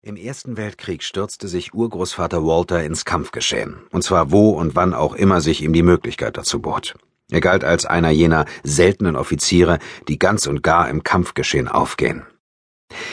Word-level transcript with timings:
Im 0.00 0.14
Ersten 0.14 0.56
Weltkrieg 0.56 1.02
stürzte 1.02 1.48
sich 1.48 1.74
Urgroßvater 1.74 2.44
Walter 2.44 2.84
ins 2.84 3.04
Kampfgeschehen, 3.04 3.78
und 3.90 4.04
zwar 4.04 4.30
wo 4.30 4.50
und 4.50 4.76
wann 4.76 4.94
auch 4.94 5.12
immer 5.12 5.40
sich 5.40 5.60
ihm 5.60 5.72
die 5.72 5.82
Möglichkeit 5.82 6.36
dazu 6.36 6.62
bot. 6.62 6.94
Er 7.32 7.40
galt 7.40 7.64
als 7.64 7.84
einer 7.84 8.10
jener 8.10 8.44
seltenen 8.62 9.16
Offiziere, 9.16 9.80
die 10.06 10.16
ganz 10.16 10.46
und 10.46 10.62
gar 10.62 10.88
im 10.88 11.02
Kampfgeschehen 11.02 11.66
aufgehen. 11.66 12.24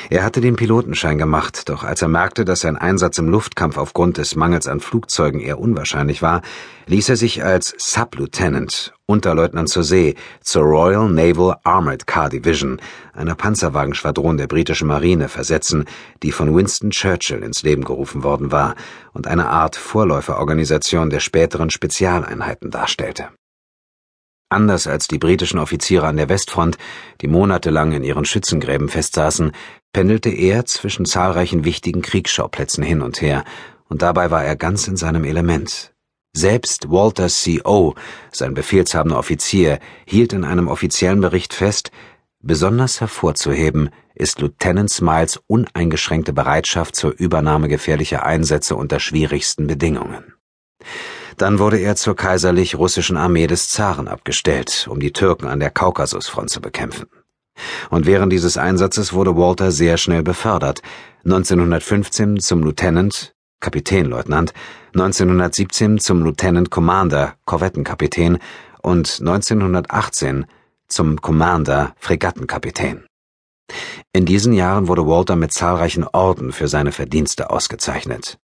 Er 0.10 0.24
hatte 0.24 0.40
den 0.40 0.56
Pilotenschein 0.56 1.18
gemacht, 1.18 1.68
doch 1.68 1.84
als 1.84 2.02
er 2.02 2.08
merkte, 2.08 2.46
dass 2.46 2.62
sein 2.62 2.78
Einsatz 2.78 3.18
im 3.18 3.28
Luftkampf 3.28 3.78
aufgrund 3.78 4.18
des 4.18 4.36
Mangels 4.36 4.68
an 4.68 4.80
Flugzeugen 4.80 5.40
eher 5.40 5.60
unwahrscheinlich 5.60 6.22
war, 6.22 6.42
ließ 6.86 7.10
er 7.10 7.16
sich 7.16 7.44
als 7.44 7.74
Sub-Lieutenant, 7.78 8.94
Unterleutnant 9.08 9.70
zur 9.70 9.84
See, 9.84 10.16
zur 10.42 10.64
Royal 10.64 11.10
Naval 11.10 11.58
Armored 11.64 12.06
Car 12.06 12.30
Division, 12.30 12.80
einer 13.14 13.36
Panzerwagenschwadron 13.36 14.38
der 14.38 14.48
britischen 14.48 14.88
Marine, 14.88 15.28
versetzen, 15.28 15.86
die 16.22 16.32
von 16.32 16.56
Winston 16.56 16.92
Churchill 16.92 17.44
ins 17.44 17.64
Leben 17.64 17.84
gerufen 17.84 18.24
worden 18.24 18.52
war 18.52 18.76
und 19.14 19.28
eine 19.28 19.50
Art 19.50 19.76
Vorläuferorganisation 19.76 21.10
der 21.10 21.20
späteren 21.20 21.72
Spezialeinheiten 21.72 22.70
darstellte 22.70 23.30
Anders 24.50 24.88
als 24.88 25.08
die 25.08 25.18
britischen 25.18 25.60
Offiziere 25.60 26.08
an 26.08 26.18
der 26.18 26.30
Westfront, 26.30 26.78
die 27.22 27.28
monatelang 27.28 27.94
in 27.94 28.04
ihren 28.04 28.26
Schützengräben 28.26 28.90
festsaßen, 28.90 29.52
pendelte 29.92 30.30
er 30.30 30.66
zwischen 30.66 31.06
zahlreichen 31.06 31.66
wichtigen 31.66 32.02
Kriegsschauplätzen 32.02 32.84
hin 32.84 33.02
und 33.02 33.22
her, 33.22 33.44
und 33.90 34.02
dabei 34.02 34.32
war 34.32 34.44
er 34.44 34.56
ganz 34.56 34.88
in 34.88 34.98
seinem 34.98 35.24
Element. 35.24 35.94
Selbst 36.34 36.92
Walter 36.92 37.30
C. 37.30 37.62
O., 37.64 37.96
sein 38.32 38.54
befehlshabender 38.54 39.18
Offizier, 39.18 39.80
hielt 40.06 40.34
in 40.34 40.44
einem 40.44 40.68
offiziellen 40.68 41.22
Bericht 41.22 41.54
fest, 41.54 41.92
besonders 42.42 43.00
hervorzuheben 43.00 43.90
ist 44.16 44.40
Lieutenant 44.40 44.90
Smiles 44.90 45.42
uneingeschränkte 45.48 46.34
Bereitschaft 46.34 46.96
zur 46.96 47.12
Übernahme 47.12 47.68
gefährlicher 47.68 48.26
Einsätze 48.26 48.76
unter 48.76 49.00
schwierigsten 49.00 49.68
Bedingungen. 49.68 50.34
Dann 51.38 51.60
wurde 51.60 51.78
er 51.78 51.96
zur 51.96 52.16
kaiserlich-russischen 52.16 53.18
Armee 53.18 53.48
des 53.48 53.70
Zaren 53.70 54.08
abgestellt, 54.08 54.88
um 54.90 55.00
die 55.00 55.12
Türken 55.12 55.48
an 55.48 55.60
der 55.60 55.70
Kaukasusfront 55.70 56.50
zu 56.50 56.62
bekämpfen. 56.62 57.08
Und 57.90 58.06
während 58.06 58.32
dieses 58.32 58.58
Einsatzes 58.58 59.14
wurde 59.14 59.36
Walter 59.36 59.72
sehr 59.72 59.98
schnell 59.98 60.24
befördert, 60.24 60.82
1915 61.24 62.40
zum 62.40 62.64
Lieutenant, 62.64 63.34
Kapitänleutnant, 63.60 64.54
1917 64.94 66.00
zum 66.00 66.24
Lieutenant 66.24 66.70
Commander, 66.70 67.36
Korvettenkapitän 67.46 68.38
und 68.82 69.18
1918 69.20 70.46
zum 70.88 71.22
Commander, 71.22 71.96
Fregattenkapitän. 71.98 73.06
In 74.14 74.26
diesen 74.26 74.54
Jahren 74.54 74.88
wurde 74.88 75.08
Walter 75.08 75.36
mit 75.36 75.52
zahlreichen 75.52 76.04
Orden 76.04 76.52
für 76.52 76.68
seine 76.68 76.92
Verdienste 76.92 77.50
ausgezeichnet. 77.50 78.38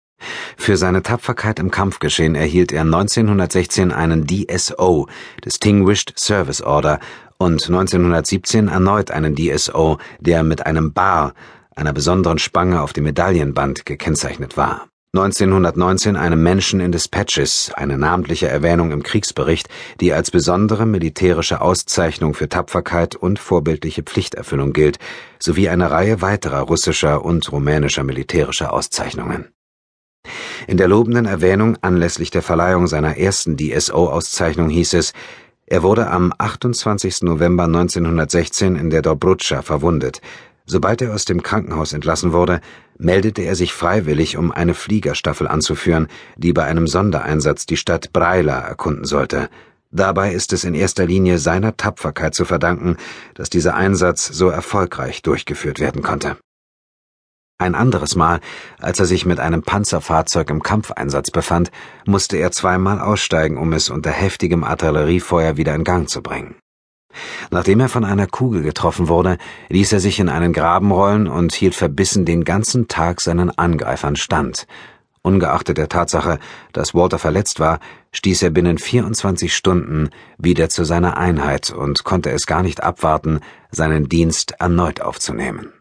Für 0.57 0.77
seine 0.77 1.03
Tapferkeit 1.03 1.59
im 1.59 1.71
Kampfgeschehen 1.71 2.35
erhielt 2.35 2.73
er 2.73 2.83
1916 2.83 3.93
einen 3.93 4.27
DSO, 4.27 5.09
Distinguished 5.45 6.19
Service 6.19 6.63
Order, 6.63 7.01
und 7.39 7.65
1917 7.67 8.69
erneut 8.69 9.11
einen 9.11 9.35
DSO, 9.35 9.99
der 10.21 10.43
mit 10.43 10.67
einem 10.67 10.93
Bar, 10.93 11.33
einer 11.75 11.95
besonderen 11.95 12.39
Spange 12.39 12.83
auf 12.83 12.93
dem 12.93 13.05
Medaillenband, 13.05 13.87
gekennzeichnet 13.87 14.59
war. 14.59 14.89
1919 15.13 16.17
einem 16.17 16.41
Menschen 16.43 16.79
in 16.79 16.93
Dispatches, 16.93 17.73
eine 17.75 17.99
namentliche 17.99 18.47
Erwähnung 18.47 18.93
im 18.93 19.03
Kriegsbericht, 19.03 19.69
die 20.01 20.13
als 20.13 20.31
besondere 20.31 20.87
militärische 20.87 21.63
Auszeichnung 21.63 22.35
für 22.35 22.49
Tapferkeit 22.49 23.17
und 23.17 23.39
vorbildliche 23.41 24.05
Pflichterfüllung 24.05 24.73
gilt, 24.73 24.99
sowie 25.41 25.69
eine 25.69 25.91
Reihe 25.91 26.23
weiterer 26.23 26.61
russischer 26.61 27.25
und 27.25 27.51
rumänischer 27.51 28.05
militärischer 28.05 28.73
Auszeichnungen 28.73 29.49
in 30.67 30.77
der 30.77 30.89
lobenden 30.89 31.27
Erwähnung 31.27 31.77
anlässlich 31.81 32.31
der 32.31 32.43
Verleihung 32.43 32.87
seiner 32.87 33.17
ersten 33.17 33.57
DSO-Auszeichnung 33.57 34.69
hieß 34.69 34.95
es, 34.95 35.13
er 35.67 35.85
wurde 35.85 36.09
am 36.11 36.33
28. 36.37 37.23
November 37.23 37.65
1916 37.65 38.75
in 38.75 38.91
der 38.91 39.03
Dobrudscha 39.03 39.63
verwundet. 39.63 40.21
Sobald 40.67 41.01
er 41.01 41.15
aus 41.15 41.25
dem 41.25 41.43
Krankenhaus 41.43 41.93
entlassen 41.93 42.33
wurde, 42.33 42.61
meldete 42.99 43.43
er 43.43 43.55
sich 43.55 43.73
freiwillig, 43.73 44.37
um 44.37 44.51
eine 44.51 44.75
Fliegerstaffel 44.75 45.47
anzuführen, 45.47 46.09
die 46.37 46.53
bei 46.53 46.65
einem 46.65 46.89
Sondereinsatz 46.89 47.67
die 47.67 47.77
Stadt 47.77 48.13
Breila 48.13 48.59
erkunden 48.61 49.05
sollte. 49.05 49.49
Dabei 49.93 50.33
ist 50.33 50.53
es 50.53 50.65
in 50.65 50.75
erster 50.75 51.07
Linie 51.07 51.39
seiner 51.39 51.77
Tapferkeit 51.77 52.35
zu 52.35 52.45
verdanken, 52.45 52.97
dass 53.35 53.49
dieser 53.49 53.75
Einsatz 53.75 54.27
so 54.27 54.49
erfolgreich 54.49 55.23
durchgeführt 55.23 55.79
werden 55.79 56.03
konnte 56.03 56.37
ein 57.61 57.75
anderes 57.75 58.17
Mal, 58.17 58.41
als 58.79 58.99
er 58.99 59.07
sich 59.07 59.27
mit 59.27 59.39
einem 59.41 59.63
Panzerfahrzeug 59.63 60.51
im 60.51 60.63
Kampfeinsatz 60.63 61.31
befand, 61.31 61.71
musste 62.07 62.37
er 62.37 62.53
zweimal 62.53 63.01
aussteigen, 63.01 63.59
um 63.59 63.73
es 63.73 63.91
unter 63.91 64.11
heftigem 64.11 64.65
Artilleriefeuer 64.65 65.57
wieder 65.57 65.75
in 65.75 65.85
Gang 65.85 66.09
zu 66.09 66.23
bringen. 66.23 66.57
Nachdem 67.51 67.81
er 67.81 67.89
von 67.89 68.05
einer 68.05 68.27
Kugel 68.27 68.63
getroffen 68.63 69.09
wurde, 69.09 69.37
ließ 69.69 69.93
er 69.93 70.01
sich 70.01 70.21
in 70.21 70.29
einen 70.29 70.53
Graben 70.53 70.93
rollen 70.93 71.27
und 71.27 71.53
hielt 71.53 71.75
verbissen 71.75 72.25
den 72.25 72.45
ganzen 72.45 72.89
Tag 72.89 73.21
seinen 73.21 73.51
Angreifern 73.51 74.17
stand. 74.17 74.67
Ungeachtet 75.23 75.77
der 75.77 75.89
Tatsache, 75.89 76.39
dass 76.73 76.95
Walter 76.95 77.19
verletzt 77.19 77.61
war, 77.61 77.79
stieß 78.13 78.43
er 78.43 78.51
binnen 78.51 78.79
24 78.79 79.55
Stunden 79.55 80.09
wieder 80.39 80.71
zu 80.71 80.85
seiner 80.85 81.19
Einheit 81.19 81.71
und 81.71 82.05
konnte 82.05 82.31
es 82.31 82.47
gar 82.47 82.63
nicht 82.63 82.83
abwarten, 82.83 83.41
seinen 83.71 84.09
Dienst 84.09 84.55
erneut 84.59 85.03
aufzunehmen. 85.03 85.73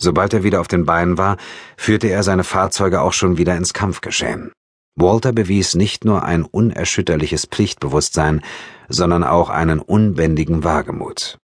Sobald 0.00 0.34
er 0.34 0.42
wieder 0.42 0.60
auf 0.60 0.68
den 0.68 0.84
Beinen 0.84 1.18
war, 1.18 1.36
führte 1.76 2.08
er 2.08 2.22
seine 2.22 2.44
Fahrzeuge 2.44 3.00
auch 3.00 3.12
schon 3.12 3.38
wieder 3.38 3.56
ins 3.56 3.72
Kampfgeschehen. 3.72 4.52
Walter 4.96 5.32
bewies 5.32 5.74
nicht 5.74 6.04
nur 6.04 6.22
ein 6.22 6.44
unerschütterliches 6.44 7.46
Pflichtbewusstsein, 7.46 8.42
sondern 8.88 9.24
auch 9.24 9.50
einen 9.50 9.80
unbändigen 9.80 10.62
Wagemut. 10.62 11.38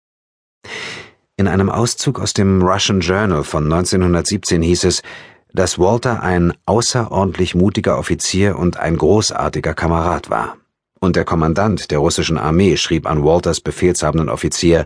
In 1.36 1.48
einem 1.48 1.70
Auszug 1.70 2.20
aus 2.20 2.34
dem 2.34 2.62
Russian 2.62 3.00
Journal 3.00 3.44
von 3.44 3.64
1917 3.64 4.60
hieß 4.60 4.84
es, 4.84 5.02
dass 5.52 5.78
Walter 5.78 6.22
ein 6.22 6.52
außerordentlich 6.66 7.54
mutiger 7.54 7.98
Offizier 7.98 8.58
und 8.58 8.76
ein 8.76 8.98
großartiger 8.98 9.72
Kamerad 9.72 10.30
war. 10.30 10.56
Und 11.00 11.16
der 11.16 11.24
Kommandant 11.24 11.90
der 11.90 12.00
russischen 12.00 12.38
Armee 12.38 12.76
schrieb 12.76 13.08
an 13.08 13.24
Walters 13.24 13.60
befehlshabenden 13.60 14.28
Offizier, 14.28 14.84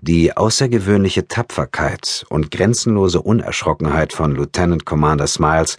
die 0.00 0.36
außergewöhnliche 0.36 1.26
Tapferkeit 1.26 2.24
und 2.28 2.50
grenzenlose 2.50 3.20
Unerschrockenheit 3.20 4.12
von 4.12 4.34
Lieutenant 4.34 4.84
Commander 4.84 5.26
Smiles 5.26 5.76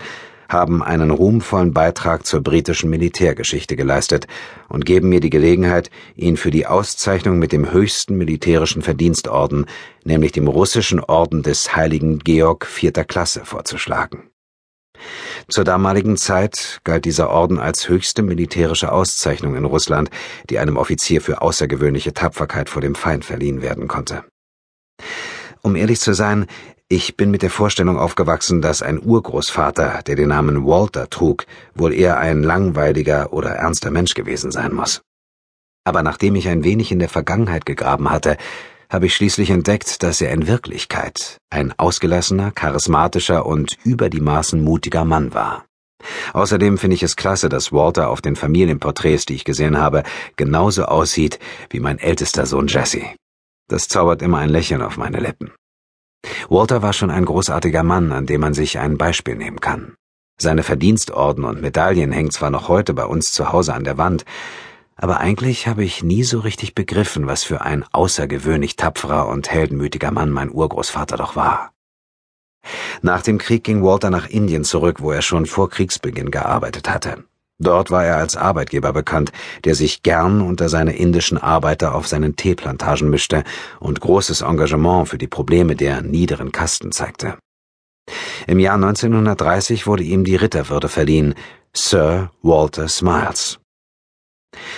haben 0.50 0.84
einen 0.84 1.12
ruhmvollen 1.12 1.74
Beitrag 1.74 2.26
zur 2.26 2.42
britischen 2.42 2.90
Militärgeschichte 2.90 3.76
geleistet 3.76 4.28
und 4.68 4.86
geben 4.86 5.10
mir 5.10 5.20
die 5.20 5.30
Gelegenheit, 5.30 5.92
ihn 6.16 6.38
für 6.38 6.52
die 6.52 6.66
Auszeichnung 6.66 7.38
mit 7.38 7.52
dem 7.52 7.72
höchsten 7.72 8.18
militärischen 8.18 8.82
Verdienstorden, 8.82 9.68
nämlich 10.04 10.32
dem 10.32 10.48
russischen 10.48 11.00
Orden 11.00 11.44
des 11.44 11.76
Heiligen 11.76 12.20
Georg 12.20 12.66
vierter 12.66 13.06
Klasse, 13.06 13.46
vorzuschlagen 13.46 14.30
zur 15.48 15.64
damaligen 15.64 16.18
Zeit 16.18 16.80
galt 16.84 17.06
dieser 17.06 17.30
Orden 17.30 17.60
als 17.60 17.90
höchste 17.90 18.22
militärische 18.22 18.92
Auszeichnung 18.92 19.56
in 19.56 19.66
Russland, 19.66 20.10
die 20.50 20.60
einem 20.60 20.78
Offizier 20.78 21.22
für 21.22 21.42
außergewöhnliche 21.42 22.14
Tapferkeit 22.14 22.70
vor 22.70 22.82
dem 22.82 22.96
Feind 22.96 23.26
verliehen 23.26 23.62
werden 23.62 23.88
konnte. 23.88 24.24
Um 25.62 25.76
ehrlich 25.76 26.00
zu 26.00 26.14
sein, 26.14 26.48
ich 26.88 27.16
bin 27.18 27.30
mit 27.30 27.44
der 27.44 27.52
Vorstellung 27.52 28.00
aufgewachsen, 28.00 28.62
dass 28.62 28.82
ein 28.82 29.00
Urgroßvater, 29.00 30.02
der 30.08 30.16
den 30.16 30.30
Namen 30.30 30.66
Walter 30.66 31.10
trug, 31.10 31.46
wohl 31.76 31.94
eher 31.94 32.18
ein 32.18 32.42
langweiliger 32.42 33.32
oder 33.32 33.52
ernster 33.52 33.92
Mensch 33.92 34.16
gewesen 34.16 34.52
sein 34.52 34.74
muss. 34.74 35.02
Aber 35.84 36.02
nachdem 36.02 36.36
ich 36.36 36.48
ein 36.48 36.64
wenig 36.64 36.92
in 36.92 37.00
der 37.00 37.10
Vergangenheit 37.10 37.66
gegraben 37.66 38.10
hatte, 38.10 38.38
habe 38.90 39.06
ich 39.06 39.16
schließlich 39.16 39.52
entdeckt, 39.52 40.02
dass 40.04 40.20
er 40.20 40.32
in 40.32 40.48
Wirklichkeit 40.48 41.38
ein 41.50 41.74
ausgelassener, 41.78 42.52
charismatischer 42.52 43.46
und 43.46 43.78
über 43.84 44.10
die 44.10 44.20
Maßen 44.20 44.64
mutiger 44.64 45.06
Mann 45.06 45.34
war. 45.34 45.66
Außerdem 46.34 46.78
finde 46.78 46.96
ich 46.96 47.04
es 47.04 47.16
klasse, 47.16 47.50
dass 47.50 47.72
Walter 47.72 48.10
auf 48.10 48.22
den 48.22 48.36
Familienporträts, 48.36 49.26
die 49.26 49.36
ich 49.36 49.44
gesehen 49.44 49.78
habe, 49.78 50.04
genauso 50.38 50.86
aussieht 50.86 51.40
wie 51.70 51.80
mein 51.80 52.00
ältester 52.00 52.46
Sohn 52.46 52.68
Jesse. 52.68 53.04
Das 53.68 53.88
zaubert 53.88 54.22
immer 54.22 54.40
ein 54.40 54.50
Lächeln 54.50 54.82
auf 54.82 54.98
meine 54.98 55.20
Lippen. 55.20 55.52
Walter 56.50 56.82
war 56.82 56.94
schon 56.94 57.12
ein 57.12 57.26
großartiger 57.26 57.84
Mann, 57.84 58.12
an 58.12 58.26
dem 58.26 58.42
man 58.42 58.54
sich 58.54 58.80
ein 58.80 58.98
Beispiel 58.98 59.36
nehmen 59.36 59.60
kann. 59.60 59.94
Seine 60.42 60.64
Verdienstorden 60.64 61.44
und 61.44 61.62
Medaillen 61.62 62.12
hängen 62.12 62.32
zwar 62.32 62.50
noch 62.50 62.70
heute 62.70 62.94
bei 62.94 63.06
uns 63.06 63.34
zu 63.34 63.52
Hause 63.52 63.74
an 63.74 63.84
der 63.84 63.98
Wand, 63.98 64.26
aber 65.02 65.20
eigentlich 65.20 65.68
habe 65.68 65.84
ich 65.84 66.04
nie 66.04 66.24
so 66.24 66.40
richtig 66.40 66.76
begriffen, 66.76 67.26
was 67.26 67.44
für 67.44 67.62
ein 67.62 67.86
außergewöhnlich 67.92 68.76
tapferer 68.76 69.28
und 69.28 69.50
heldenmütiger 69.50 70.12
Mann 70.12 70.30
mein 70.30 70.52
Urgroßvater 70.52 71.18
doch 71.18 71.36
war. 71.36 71.72
Nach 73.02 73.22
dem 73.22 73.38
Krieg 73.38 73.64
ging 73.64 73.84
Walter 73.84 74.10
nach 74.10 74.30
Indien 74.30 74.66
zurück, 74.66 75.02
wo 75.02 75.12
er 75.12 75.22
schon 75.22 75.46
vor 75.46 75.70
Kriegsbeginn 75.70 76.32
gearbeitet 76.32 76.90
hatte. 76.90 77.24
Dort 77.62 77.92
war 77.92 78.06
er 78.06 78.18
als 78.18 78.38
Arbeitgeber 78.38 78.94
bekannt, 78.94 79.32
der 79.66 79.76
sich 79.76 80.04
gern 80.04 80.42
unter 80.42 80.70
seine 80.70 80.96
indischen 80.96 81.38
Arbeiter 81.38 81.94
auf 81.96 82.08
seinen 82.08 82.36
Teeplantagen 82.36 83.10
mischte 83.10 83.44
und 83.80 84.00
großes 84.00 84.42
Engagement 84.42 85.10
für 85.10 85.18
die 85.18 85.28
Probleme 85.28 85.76
der 85.76 86.02
niederen 86.02 86.52
Kasten 86.52 86.92
zeigte. 86.92 87.38
Im 88.48 88.60
Jahr 88.60 88.76
1930 88.76 89.88
wurde 89.88 90.04
ihm 90.04 90.24
die 90.24 90.38
Ritterwürde 90.38 90.88
verliehen, 90.88 91.36
Sir 91.74 92.32
Walter 92.42 92.88
Smiles. 92.88 93.60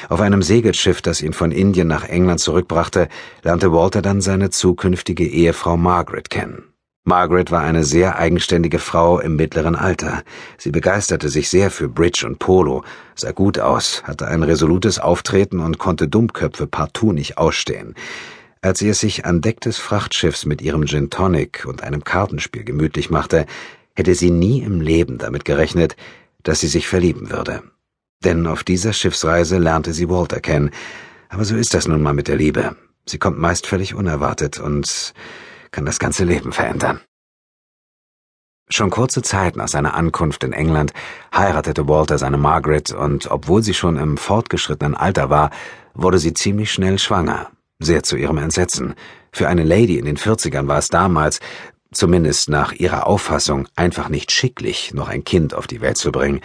Auf 0.09 0.19
einem 0.19 0.41
Segelschiff, 0.41 1.01
das 1.01 1.21
ihn 1.21 1.33
von 1.33 1.51
Indien 1.51 1.87
nach 1.87 2.03
England 2.03 2.39
zurückbrachte, 2.39 3.07
lernte 3.43 3.71
Walter 3.71 4.01
dann 4.01 4.21
seine 4.21 4.49
zukünftige 4.49 5.25
Ehefrau 5.25 5.77
Margaret 5.77 6.29
kennen. 6.29 6.71
Margaret 7.03 7.49
war 7.49 7.61
eine 7.61 7.83
sehr 7.83 8.19
eigenständige 8.19 8.77
Frau 8.77 9.19
im 9.19 9.35
mittleren 9.35 9.75
Alter. 9.75 10.21
Sie 10.59 10.69
begeisterte 10.69 11.29
sich 11.29 11.49
sehr 11.49 11.71
für 11.71 11.89
Bridge 11.89 12.27
und 12.27 12.37
Polo, 12.37 12.83
sah 13.15 13.31
gut 13.31 13.57
aus, 13.57 14.03
hatte 14.03 14.27
ein 14.27 14.43
resolutes 14.43 14.99
Auftreten 14.99 15.61
und 15.61 15.79
konnte 15.79 16.07
Dummköpfe 16.07 16.67
partout 16.67 17.13
nicht 17.13 17.39
ausstehen. 17.39 17.95
Als 18.61 18.77
sie 18.77 18.89
es 18.89 18.99
sich 18.99 19.25
an 19.25 19.41
Deck 19.41 19.61
des 19.61 19.79
Frachtschiffs 19.79 20.45
mit 20.45 20.61
ihrem 20.61 20.85
Gin 20.85 21.09
Tonic 21.09 21.65
und 21.65 21.81
einem 21.81 22.03
Kartenspiel 22.03 22.63
gemütlich 22.63 23.09
machte, 23.09 23.47
hätte 23.95 24.13
sie 24.13 24.29
nie 24.29 24.61
im 24.61 24.79
Leben 24.79 25.17
damit 25.17 25.43
gerechnet, 25.43 25.95
dass 26.43 26.59
sie 26.59 26.67
sich 26.67 26.87
verlieben 26.87 27.31
würde. 27.31 27.63
Denn 28.23 28.47
auf 28.47 28.63
dieser 28.63 28.93
Schiffsreise 28.93 29.57
lernte 29.57 29.93
sie 29.93 30.09
Walter 30.09 30.39
kennen. 30.39 30.71
Aber 31.29 31.45
so 31.45 31.55
ist 31.55 31.73
das 31.73 31.87
nun 31.87 32.01
mal 32.01 32.13
mit 32.13 32.27
der 32.27 32.35
Liebe. 32.35 32.75
Sie 33.05 33.17
kommt 33.17 33.39
meist 33.39 33.67
völlig 33.67 33.95
unerwartet 33.95 34.59
und 34.59 35.13
kann 35.71 35.85
das 35.85 35.99
ganze 35.99 36.23
Leben 36.23 36.51
verändern. 36.51 37.01
Schon 38.69 38.89
kurze 38.89 39.21
Zeit 39.21 39.57
nach 39.57 39.67
seiner 39.67 39.95
Ankunft 39.95 40.45
in 40.45 40.53
England 40.53 40.93
heiratete 41.35 41.89
Walter 41.89 42.17
seine 42.17 42.37
Margaret 42.37 42.91
und 42.91 43.29
obwohl 43.29 43.63
sie 43.63 43.73
schon 43.73 43.97
im 43.97 44.17
fortgeschrittenen 44.17 44.95
Alter 44.95 45.29
war, 45.29 45.49
wurde 45.93 46.19
sie 46.19 46.33
ziemlich 46.33 46.71
schnell 46.71 46.97
schwanger. 46.97 47.49
Sehr 47.79 48.03
zu 48.03 48.15
ihrem 48.15 48.37
Entsetzen. 48.37 48.95
Für 49.33 49.49
eine 49.49 49.63
Lady 49.63 49.97
in 49.97 50.05
den 50.05 50.17
40ern 50.17 50.67
war 50.67 50.77
es 50.77 50.87
damals, 50.87 51.41
zumindest 51.91 52.49
nach 52.49 52.71
ihrer 52.71 53.07
Auffassung, 53.07 53.67
einfach 53.75 54.07
nicht 54.07 54.31
schicklich, 54.31 54.93
noch 54.93 55.09
ein 55.09 55.25
Kind 55.25 55.53
auf 55.53 55.67
die 55.67 55.81
Welt 55.81 55.97
zu 55.97 56.11
bringen. 56.11 56.39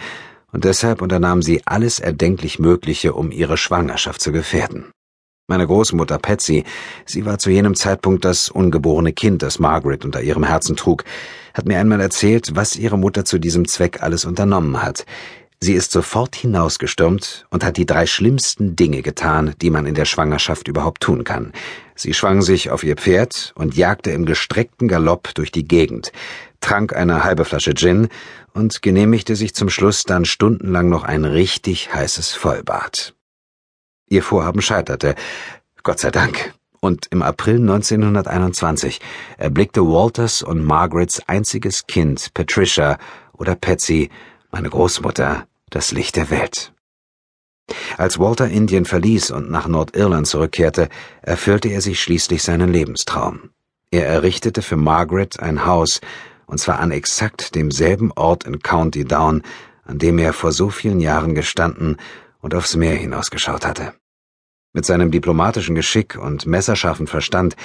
Und 0.51 0.63
deshalb 0.63 1.01
unternahm 1.01 1.41
sie 1.41 1.61
alles 1.65 1.99
erdenklich 1.99 2.59
Mögliche, 2.59 3.13
um 3.13 3.31
ihre 3.31 3.57
Schwangerschaft 3.57 4.21
zu 4.21 4.31
gefährden. 4.31 4.91
Meine 5.49 5.65
Großmutter 5.65 6.17
Patsy, 6.17 6.65
sie 7.05 7.25
war 7.25 7.39
zu 7.39 7.49
jenem 7.49 7.73
Zeitpunkt 7.73 8.25
das 8.25 8.49
ungeborene 8.49 9.13
Kind, 9.13 9.41
das 9.43 9.59
Margaret 9.59 10.03
unter 10.03 10.21
ihrem 10.21 10.43
Herzen 10.43 10.75
trug, 10.75 11.05
hat 11.53 11.65
mir 11.65 11.79
einmal 11.79 12.01
erzählt, 12.01 12.55
was 12.55 12.75
ihre 12.75 12.97
Mutter 12.97 13.23
zu 13.23 13.39
diesem 13.39 13.65
Zweck 13.65 14.03
alles 14.03 14.25
unternommen 14.25 14.83
hat. 14.83 15.05
Sie 15.59 15.73
ist 15.73 15.91
sofort 15.91 16.35
hinausgestürmt 16.35 17.47
und 17.49 17.63
hat 17.63 17.77
die 17.77 17.85
drei 17.85 18.05
schlimmsten 18.05 18.75
Dinge 18.75 19.01
getan, 19.01 19.55
die 19.61 19.69
man 19.69 19.85
in 19.85 19.95
der 19.95 20.05
Schwangerschaft 20.05 20.67
überhaupt 20.67 21.01
tun 21.01 21.23
kann. 21.23 21.53
Sie 21.97 22.13
schwang 22.13 22.43
sich 22.43 22.69
auf 22.69 22.83
ihr 22.83 22.95
Pferd 22.95 23.53
und 23.55 23.75
jagte 23.75 24.11
im 24.11 24.25
gestreckten 24.25 24.87
Galopp 24.87 25.33
durch 25.33 25.51
die 25.51 25.67
Gegend, 25.67 26.11
trank 26.61 26.95
eine 26.95 27.23
halbe 27.23 27.43
Flasche 27.43 27.73
Gin 27.73 28.09
und 28.53 28.83
genehmigte 28.83 29.35
sich 29.35 29.55
zum 29.55 29.69
Schluss 29.69 30.03
dann 30.03 30.23
stundenlang 30.23 30.89
noch 30.89 31.03
ein 31.03 31.25
richtig 31.25 31.91
heißes 31.93 32.33
Vollbad. 32.33 33.15
Ihr 34.09 34.21
Vorhaben 34.21 34.61
scheiterte, 34.61 35.15
Gott 35.81 35.99
sei 35.99 36.11
Dank. 36.11 36.53
Und 36.79 37.07
im 37.09 37.23
April 37.23 37.55
1921 37.55 39.01
erblickte 39.37 39.81
Walters 39.81 40.43
und 40.43 40.63
Margarets 40.63 41.27
einziges 41.27 41.87
Kind, 41.87 42.31
Patricia 42.35 42.99
oder 43.33 43.55
Patsy, 43.55 44.11
meine 44.51 44.69
Großmutter, 44.69 45.47
das 45.71 45.91
Licht 45.91 46.15
der 46.15 46.29
Welt. 46.29 46.71
Als 47.97 48.19
Walter 48.19 48.47
Indien 48.47 48.85
verließ 48.85 49.31
und 49.31 49.49
nach 49.49 49.67
Nordirland 49.67 50.27
zurückkehrte, 50.27 50.87
erfüllte 51.23 51.69
er 51.69 51.81
sich 51.81 51.99
schließlich 51.99 52.43
seinen 52.43 52.71
Lebenstraum. 52.71 53.49
Er 53.89 54.05
errichtete 54.05 54.61
für 54.61 54.77
Margaret 54.77 55.39
ein 55.39 55.65
Haus, 55.65 55.99
und 56.45 56.59
zwar 56.59 56.77
an 56.77 56.91
exakt 56.91 57.55
demselben 57.55 58.11
Ort 58.11 58.43
in 58.43 58.59
County 58.59 59.03
Down, 59.03 59.41
an 59.83 59.97
dem 59.97 60.19
er 60.19 60.33
vor 60.33 60.51
so 60.51 60.69
vielen 60.69 60.99
Jahren 60.99 61.33
gestanden 61.33 61.97
und 62.39 62.53
aufs 62.53 62.75
Meer 62.75 62.95
hinausgeschaut 62.95 63.65
hatte. 63.65 63.93
Mit 64.73 64.85
seinem 64.85 65.09
diplomatischen 65.09 65.73
Geschick 65.73 66.19
und 66.21 66.45
messerscharfen 66.45 67.07
Verstand 67.07 67.55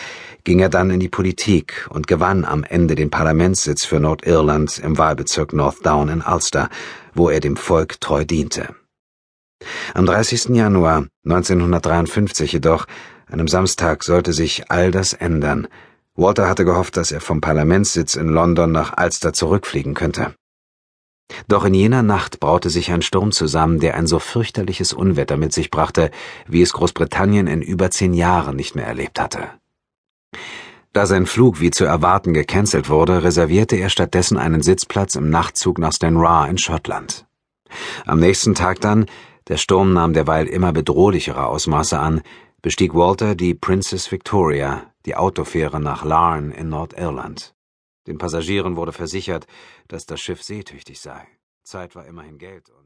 ging 0.44 0.60
er 0.60 0.70
dann 0.70 0.88
in 0.88 1.00
die 1.00 1.10
Politik 1.10 1.86
und 1.90 2.06
gewann 2.06 2.46
am 2.46 2.64
Ende 2.64 2.94
den 2.94 3.10
Parlamentssitz 3.10 3.84
für 3.84 4.00
Nordirland 4.00 4.78
im 4.78 4.96
Wahlbezirk 4.96 5.52
North 5.52 5.84
Down 5.84 6.08
in 6.08 6.22
Ulster, 6.22 6.70
wo 7.12 7.28
er 7.28 7.40
dem 7.40 7.56
Volk 7.56 8.00
treu 8.00 8.24
diente. 8.24 8.74
Am 9.94 10.06
30. 10.06 10.50
Januar 10.56 11.06
1953 11.24 12.52
jedoch, 12.52 12.86
einem 13.26 13.48
Samstag, 13.48 14.04
sollte 14.04 14.32
sich 14.32 14.70
all 14.70 14.90
das 14.90 15.12
ändern. 15.12 15.68
Walter 16.14 16.48
hatte 16.48 16.64
gehofft, 16.64 16.96
dass 16.96 17.12
er 17.12 17.20
vom 17.20 17.40
Parlamentssitz 17.40 18.16
in 18.16 18.28
London 18.28 18.72
nach 18.72 18.94
Ulster 18.98 19.32
zurückfliegen 19.32 19.94
könnte. 19.94 20.34
Doch 21.48 21.64
in 21.64 21.74
jener 21.74 22.02
Nacht 22.02 22.40
braute 22.40 22.70
sich 22.70 22.90
ein 22.90 23.02
Sturm 23.02 23.32
zusammen, 23.32 23.80
der 23.80 23.94
ein 23.94 24.06
so 24.06 24.18
fürchterliches 24.18 24.92
Unwetter 24.92 25.36
mit 25.36 25.52
sich 25.52 25.70
brachte, 25.70 26.10
wie 26.46 26.62
es 26.62 26.72
Großbritannien 26.72 27.46
in 27.46 27.62
über 27.62 27.90
zehn 27.90 28.12
Jahren 28.12 28.56
nicht 28.56 28.74
mehr 28.74 28.86
erlebt 28.86 29.20
hatte. 29.20 29.48
Da 30.92 31.06
sein 31.06 31.24
Flug 31.24 31.60
wie 31.60 31.70
zu 31.70 31.86
erwarten 31.86 32.34
gecancelt 32.34 32.90
wurde, 32.90 33.24
reservierte 33.24 33.76
er 33.76 33.88
stattdessen 33.88 34.36
einen 34.36 34.62
Sitzplatz 34.62 35.14
im 35.14 35.30
Nachtzug 35.30 35.78
nach 35.78 35.92
Stanra 35.92 36.46
in 36.48 36.58
Schottland. 36.58 37.24
Am 38.04 38.20
nächsten 38.20 38.54
Tag 38.54 38.80
dann, 38.80 39.06
der 39.48 39.56
Sturm 39.56 39.92
nahm 39.92 40.12
derweil 40.12 40.46
immer 40.46 40.72
bedrohlichere 40.72 41.46
Ausmaße 41.46 41.98
an, 41.98 42.22
bestieg 42.62 42.94
Walter 42.94 43.34
die 43.34 43.54
Princess 43.54 44.10
Victoria, 44.10 44.92
die 45.04 45.16
Autofähre 45.16 45.80
nach 45.80 46.04
Larne 46.04 46.54
in 46.54 46.68
Nordirland. 46.68 47.54
Den 48.06 48.18
Passagieren 48.18 48.76
wurde 48.76 48.92
versichert, 48.92 49.46
dass 49.88 50.06
das 50.06 50.20
Schiff 50.20 50.42
seetüchtig 50.42 51.00
sei. 51.00 51.26
Zeit 51.62 51.94
war 51.94 52.06
immerhin 52.06 52.38
Geld 52.38 52.70
und 52.70 52.80